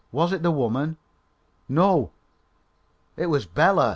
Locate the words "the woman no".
0.41-2.09